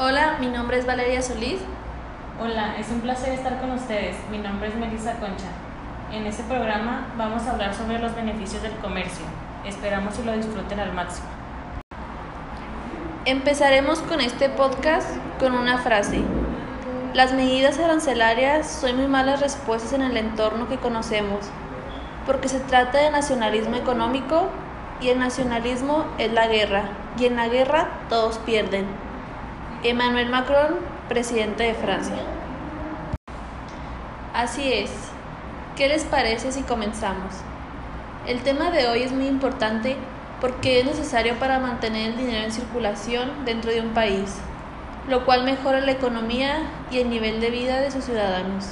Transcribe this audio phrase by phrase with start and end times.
[0.00, 1.58] Hola, mi nombre es Valeria Solís.
[2.40, 4.14] Hola, es un placer estar con ustedes.
[4.30, 5.48] Mi nombre es Melissa Concha.
[6.12, 9.26] En este programa vamos a hablar sobre los beneficios del comercio.
[9.66, 11.26] Esperamos que lo disfruten al máximo.
[13.24, 16.22] Empezaremos con este podcast con una frase.
[17.12, 21.40] Las medidas arancelarias son muy malas respuestas en el entorno que conocemos,
[22.24, 24.46] porque se trata de nacionalismo económico
[25.00, 26.84] y el nacionalismo es la guerra,
[27.18, 29.07] y en la guerra todos pierden.
[29.84, 30.74] Emmanuel Macron,
[31.08, 32.16] presidente de Francia.
[34.34, 34.90] Así es.
[35.76, 37.32] ¿Qué les parece si comenzamos?
[38.26, 39.96] El tema de hoy es muy importante
[40.40, 44.40] porque es necesario para mantener el dinero en circulación dentro de un país,
[45.06, 46.58] lo cual mejora la economía
[46.90, 48.70] y el nivel de vida de sus ciudadanos.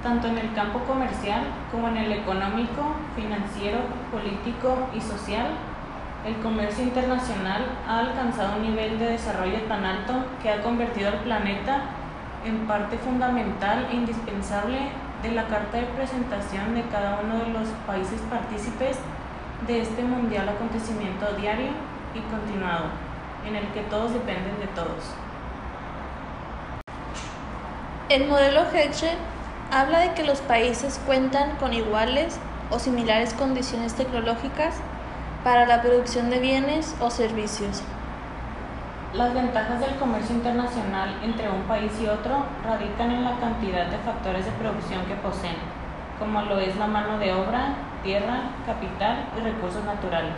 [0.00, 3.80] Tanto en el campo comercial como en el económico, financiero,
[4.12, 5.48] político y social,
[6.26, 11.18] el comercio internacional ha alcanzado un nivel de desarrollo tan alto que ha convertido al
[11.18, 11.82] planeta
[12.44, 14.78] en parte fundamental e indispensable
[15.22, 18.98] de la carta de presentación de cada uno de los países partícipes
[19.66, 21.70] de este mundial acontecimiento diario
[22.14, 22.86] y continuado,
[23.46, 25.14] en el que todos dependen de todos.
[28.08, 29.10] El modelo Hedge
[29.72, 32.38] habla de que los países cuentan con iguales
[32.70, 34.74] o similares condiciones tecnológicas
[35.44, 37.82] para la producción de bienes o servicios.
[39.12, 43.98] Las ventajas del comercio internacional entre un país y otro radican en la cantidad de
[43.98, 45.56] factores de producción que poseen,
[46.18, 50.34] como lo es la mano de obra, tierra, capital y recursos naturales.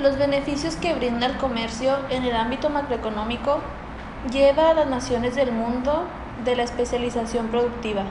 [0.00, 3.58] Los beneficios que brinda el comercio en el ámbito macroeconómico
[4.30, 6.04] lleva a las naciones del mundo
[6.44, 8.04] de la especialización productiva.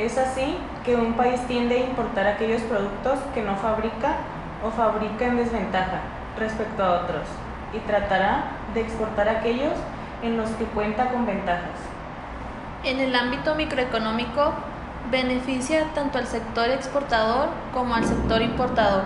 [0.00, 4.16] Es así que un país tiende a importar aquellos productos que no fabrica
[4.64, 6.00] o fabrica en desventaja
[6.38, 7.24] respecto a otros
[7.74, 9.74] y tratará de exportar aquellos
[10.22, 11.78] en los que cuenta con ventajas.
[12.82, 14.54] En el ámbito microeconómico,
[15.10, 19.02] beneficia tanto al sector exportador como al sector importador.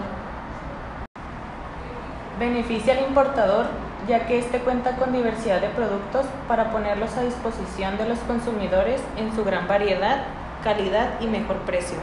[2.39, 3.67] Beneficia al importador
[4.07, 9.03] ya que éste cuenta con diversidad de productos para ponerlos a disposición de los consumidores
[9.17, 10.23] en su gran variedad
[10.65, 11.99] calidad y mejor precio,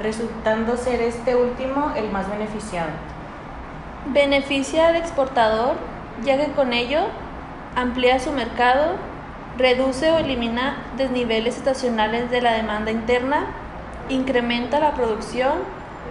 [0.00, 2.90] resultando ser este último el más beneficiado.
[4.06, 5.76] Beneficia al exportador,
[6.24, 7.02] ya que con ello
[7.76, 8.96] amplía su mercado,
[9.58, 13.46] reduce o elimina desniveles estacionales de la demanda interna,
[14.08, 15.52] incrementa la producción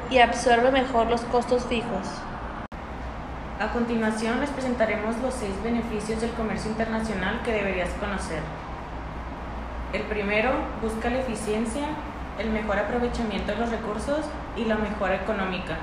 [0.10, 2.08] y absorbe mejor los costos fijos.
[3.60, 8.42] A continuación les presentaremos los seis beneficios del comercio internacional que deberías conocer.
[9.94, 11.84] El primero busca la eficiencia,
[12.40, 14.20] el mejor aprovechamiento de los recursos
[14.56, 15.78] y la mejora económica.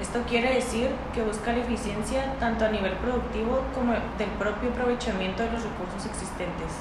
[0.00, 5.42] Esto quiere decir que busca la eficiencia tanto a nivel productivo como del propio aprovechamiento
[5.42, 6.72] de los recursos existentes.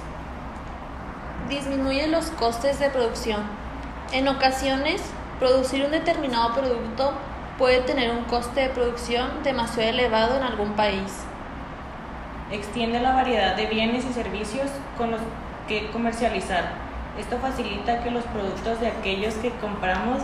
[1.47, 3.43] Disminuye los costes de producción.
[4.11, 5.01] En ocasiones,
[5.39, 7.13] producir un determinado producto
[7.57, 11.23] puede tener un coste de producción demasiado elevado en algún país.
[12.51, 15.21] Extiende la variedad de bienes y servicios con los
[15.67, 16.73] que comercializar.
[17.17, 20.21] Esto facilita que los productos de aquellos que compramos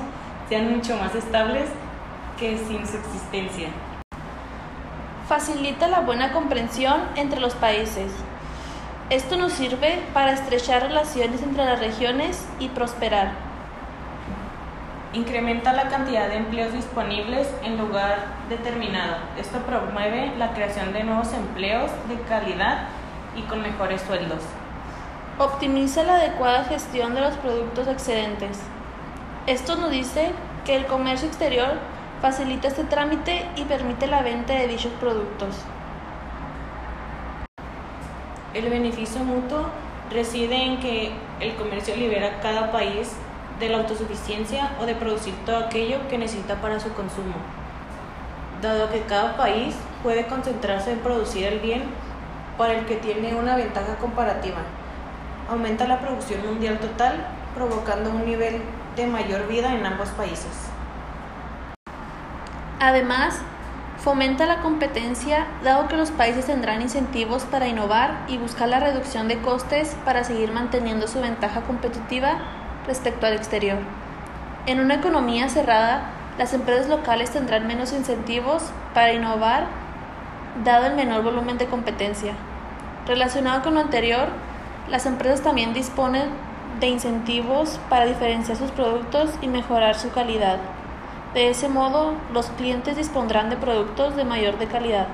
[0.47, 1.69] sean mucho más estables
[2.39, 3.67] que sin su existencia.
[5.27, 8.11] Facilita la buena comprensión entre los países.
[9.11, 13.31] Esto nos sirve para estrechar relaciones entre las regiones y prosperar.
[15.13, 19.17] Incrementa la cantidad de empleos disponibles en lugar determinado.
[19.39, 22.88] Esto promueve la creación de nuevos empleos de calidad
[23.35, 24.41] y con mejores sueldos.
[25.39, 28.59] Optimiza la adecuada gestión de los productos excedentes.
[29.47, 30.33] Esto nos dice
[30.66, 31.75] que el comercio exterior
[32.22, 35.55] facilita este trámite y permite la venta de dichos productos.
[38.53, 39.67] El beneficio mutuo
[40.11, 43.13] reside en que el comercio libera a cada país
[43.61, 47.35] de la autosuficiencia o de producir todo aquello que necesita para su consumo,
[48.61, 49.73] dado que cada país
[50.03, 51.83] puede concentrarse en producir el bien
[52.57, 54.57] para el que tiene una ventaja comparativa
[55.50, 57.25] aumenta la producción mundial total,
[57.56, 58.62] provocando un nivel
[58.96, 60.69] de mayor vida en ambos países.
[62.80, 63.42] Además,
[63.98, 69.28] fomenta la competencia dado que los países tendrán incentivos para innovar y buscar la reducción
[69.28, 72.38] de costes para seguir manteniendo su ventaja competitiva
[72.88, 73.80] respecto al exterior.
[74.66, 78.63] En una economía cerrada, las empresas locales tendrán menos incentivos
[78.94, 79.66] para innovar
[80.63, 82.34] dado el menor volumen de competencia.
[83.06, 84.30] Relacionado con lo anterior,
[84.89, 86.30] las empresas también disponen
[86.80, 90.57] de incentivos para diferenciar sus productos y mejorar su calidad.
[91.33, 95.07] De ese modo, los clientes dispondrán de productos de mayor calidad.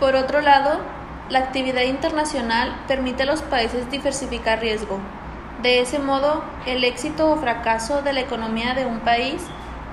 [0.00, 0.78] Por otro lado,
[1.28, 4.98] la actividad internacional permite a los países diversificar riesgo.
[5.62, 9.42] De ese modo, el éxito o fracaso de la economía de un país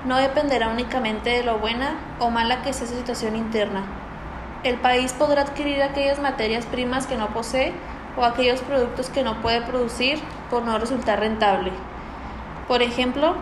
[0.06, 4.05] no dependerá únicamente de lo buena o mala que sea su situación interna.
[4.66, 7.72] El país podrá adquirir aquellas materias primas que no posee
[8.16, 10.18] o aquellos productos que no puede producir
[10.50, 11.70] por no resultar rentable.
[12.66, 13.36] Por ejemplo,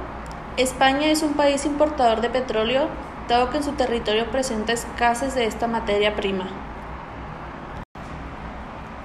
[0.58, 2.88] España es un país importador de petróleo,
[3.26, 6.44] dado que en su territorio presenta escasez de esta materia prima.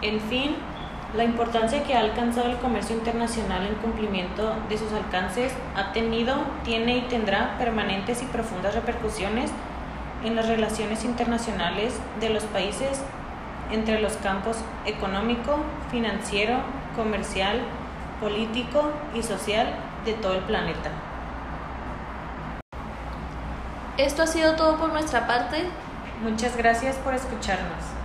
[0.01, 0.57] En fin,
[1.15, 6.35] la importancia que ha alcanzado el comercio internacional en cumplimiento de sus alcances ha tenido,
[6.65, 9.53] tiene y tendrá permanentes y profundas repercusiones
[10.23, 13.01] en las relaciones internacionales de los países
[13.71, 15.57] entre los campos económico,
[15.91, 16.57] financiero,
[16.95, 17.61] comercial,
[18.19, 19.67] político y social
[20.05, 20.91] de todo el planeta.
[23.97, 25.65] Esto ha sido todo por nuestra parte.
[26.23, 27.98] Muchas gracias por escucharnos.